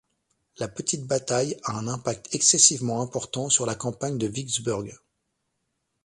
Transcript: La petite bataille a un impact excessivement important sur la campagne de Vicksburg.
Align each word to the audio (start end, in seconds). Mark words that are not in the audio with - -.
La 0.57 0.67
petite 0.67 1.05
bataille 1.05 1.55
a 1.63 1.77
un 1.77 1.87
impact 1.87 2.33
excessivement 2.33 3.03
important 3.03 3.49
sur 3.49 3.67
la 3.67 3.75
campagne 3.75 4.17
de 4.17 4.25
Vicksburg. 4.25 4.97